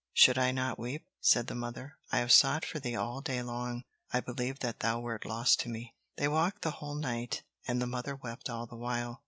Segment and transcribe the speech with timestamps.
[0.13, 1.99] "Should I not weep?" said the mother.
[2.11, 3.83] "I have sought for thee all day long.
[4.11, 7.85] I believed that thou wert lost to me." They walked the whole night, and the
[7.85, 9.19] mother wept all the while.